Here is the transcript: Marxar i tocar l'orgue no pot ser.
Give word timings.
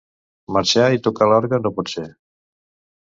Marxar 0.55 0.87
i 0.95 1.01
tocar 1.07 1.27
l'orgue 1.33 1.61
no 1.67 1.73
pot 1.81 1.93
ser. 1.95 2.07